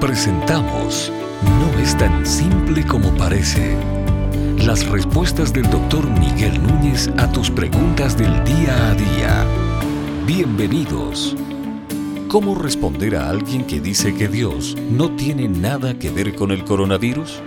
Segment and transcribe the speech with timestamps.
[0.00, 1.10] Presentamos
[1.42, 3.74] No es tan simple como parece.
[4.58, 9.46] Las respuestas del doctor Miguel Núñez a tus preguntas del día a día.
[10.26, 11.34] Bienvenidos.
[12.28, 16.62] ¿Cómo responder a alguien que dice que Dios no tiene nada que ver con el
[16.64, 17.40] coronavirus?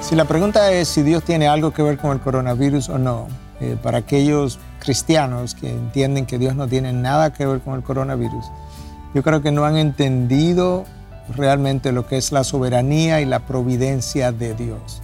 [0.00, 3.28] Si la pregunta es si Dios tiene algo que ver con el coronavirus o no,
[3.60, 7.84] eh, para aquellos cristianos que entienden que Dios no tiene nada que ver con el
[7.84, 8.44] coronavirus,
[9.14, 10.84] yo creo que no han entendido
[11.36, 15.02] realmente lo que es la soberanía y la providencia de Dios.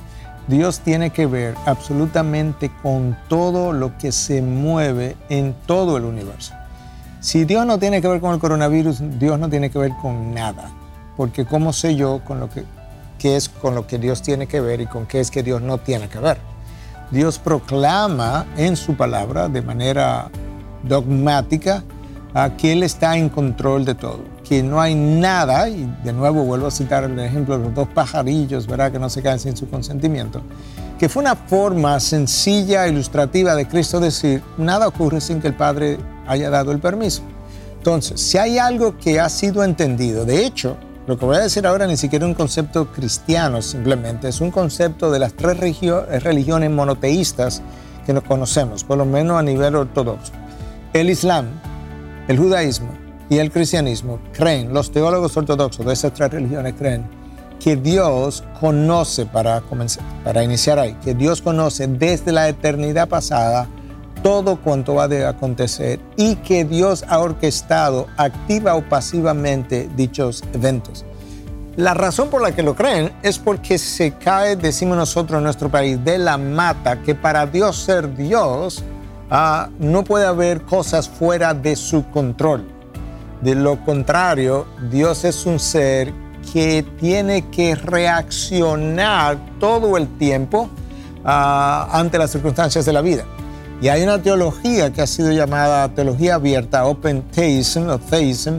[0.48, 6.54] Dios tiene que ver absolutamente con todo lo que se mueve en todo el universo.
[7.20, 10.32] Si Dios no tiene que ver con el coronavirus, Dios no tiene que ver con
[10.32, 10.70] nada.
[11.16, 12.64] Porque ¿cómo sé yo con lo que,
[13.18, 15.62] qué es con lo que Dios tiene que ver y con qué es que Dios
[15.62, 16.38] no tiene que ver?
[17.10, 20.28] Dios proclama en su palabra de manera
[20.82, 21.82] dogmática
[22.58, 26.68] que Él está en control de todo, que no hay nada, y de nuevo vuelvo
[26.68, 28.92] a citar el ejemplo de los dos pajarillos, ¿verdad?
[28.92, 30.40] Que no se caen sin su consentimiento,
[30.98, 35.98] que fue una forma sencilla, ilustrativa de Cristo decir, nada ocurre sin que el Padre
[36.28, 37.22] haya dado el permiso.
[37.78, 41.66] Entonces, si hay algo que ha sido entendido, de hecho, lo que voy a decir
[41.66, 46.70] ahora ni siquiera es un concepto cristiano, simplemente es un concepto de las tres religiones
[46.70, 47.62] monoteístas
[48.04, 50.32] que nos conocemos, por lo menos a nivel ortodoxo.
[50.92, 51.46] El Islam,
[52.28, 52.90] el judaísmo
[53.28, 57.04] y el cristianismo creen, los teólogos ortodoxos de esas tres religiones creen
[57.62, 63.66] que Dios conoce, para, comenzar, para iniciar ahí, que Dios conoce desde la eternidad pasada
[64.22, 71.04] todo cuanto va a acontecer y que Dios ha orquestado activa o pasivamente dichos eventos.
[71.76, 75.70] La razón por la que lo creen es porque se cae, decimos nosotros en nuestro
[75.70, 78.82] país, de la mata que para Dios ser Dios,
[79.28, 82.64] Ah, no puede haber cosas fuera de su control.
[83.42, 86.12] De lo contrario, Dios es un ser
[86.52, 90.68] que tiene que reaccionar todo el tiempo
[91.24, 93.24] ah, ante las circunstancias de la vida.
[93.82, 98.58] Y hay una teología que ha sido llamada teología abierta, Open Theism o Theism,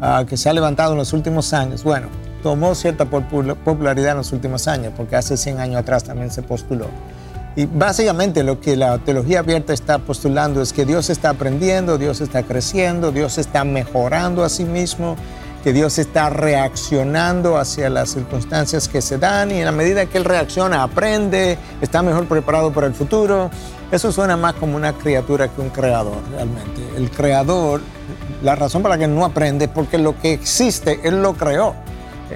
[0.00, 1.82] ah, que se ha levantado en los últimos años.
[1.84, 2.08] Bueno,
[2.42, 6.86] tomó cierta popularidad en los últimos años, porque hace 100 años atrás también se postuló.
[7.56, 12.20] Y básicamente lo que la teología abierta está postulando es que Dios está aprendiendo, Dios
[12.20, 15.16] está creciendo, Dios está mejorando a sí mismo,
[15.64, 20.18] que Dios está reaccionando hacia las circunstancias que se dan y en la medida que
[20.18, 23.50] Él reacciona, aprende, está mejor preparado para el futuro.
[23.90, 26.80] Eso suena más como una criatura que un creador realmente.
[26.96, 27.80] El creador,
[28.42, 31.74] la razón para la que no aprende es porque lo que existe, Él lo creó.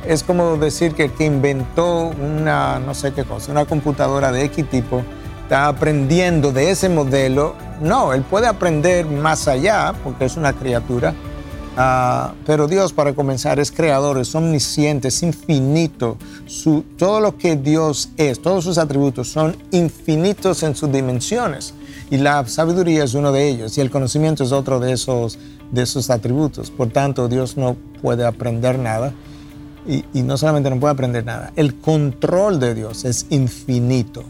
[0.06, 4.44] Es como decir que el que inventó una, no sé qué cosa, una computadora de
[4.44, 5.02] X tipo,
[5.42, 7.54] está aprendiendo de ese modelo.
[7.80, 11.14] No, él puede aprender más allá, porque es una criatura.
[11.76, 16.16] Ah, pero Dios, para comenzar, es creador, es omnisciente, es infinito.
[16.98, 21.74] Todo lo que Dios es, todos sus atributos son infinitos en sus dimensiones.
[22.10, 25.38] Y la sabiduría es uno de ellos, y el conocimiento es otro de esos,
[25.70, 26.70] de esos atributos.
[26.70, 29.12] Por tanto, Dios no puede aprender nada
[29.86, 34.24] y, no solamente no puede aprender nada, el control de Dios es infinito.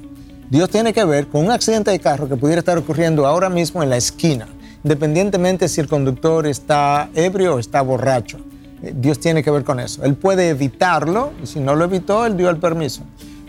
[0.51, 3.83] Dios tiene que ver con un accidente de carro que pudiera estar ocurriendo ahora mismo
[3.83, 4.49] en la esquina,
[4.85, 8.39] independientemente si el conductor está ebrio o está borracho.
[8.83, 10.05] Eh, Dios tiene que ver con eso.
[10.05, 13.03] Él puede evitarlo y si no lo evitó, Él dio el permiso.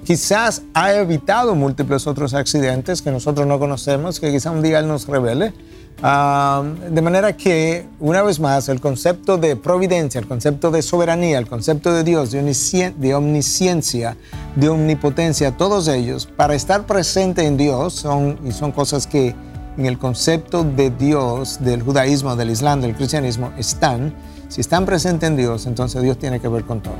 [0.04, 4.88] Quizás ha evitado múltiples otros accidentes que nosotros no conocemos, que quizá un día Él
[4.88, 5.54] nos revele,
[6.02, 11.48] de manera que, una vez más, el concepto de providencia, el concepto de soberanía, el
[11.48, 14.18] concepto de Dios, de, omnisciencia,
[14.56, 19.34] de omnipotencia, todos ellos, para estar presente en Dios, son, y son cosas que
[19.78, 24.14] en el concepto de Dios, del judaísmo, del islam, del cristianismo, están.
[24.50, 26.96] Si están presentes en Dios, entonces Dios tiene que ver con todo.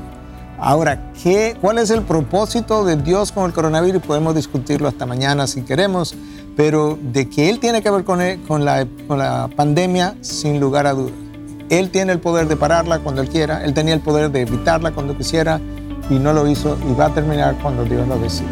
[0.58, 4.02] Ahora, ¿qué, ¿cuál es el propósito de Dios con el coronavirus?
[4.02, 6.14] Podemos discutirlo hasta mañana si queremos
[6.56, 10.86] pero de que Él tiene que ver con, con, la, con la pandemia, sin lugar
[10.86, 11.12] a dudas.
[11.70, 14.92] Él tiene el poder de pararla cuando Él quiera, Él tenía el poder de evitarla
[14.92, 15.60] cuando quisiera
[16.10, 18.48] y no lo hizo y va a terminar cuando Dios lo decida.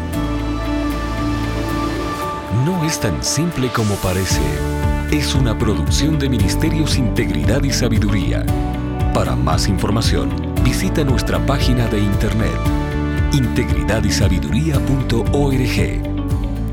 [2.65, 4.41] No es tan simple como parece.
[5.11, 8.45] Es una producción de Ministerios Integridad y Sabiduría.
[9.13, 10.29] Para más información,
[10.63, 12.57] visita nuestra página de internet
[13.33, 16.12] integridadysabiduría.org.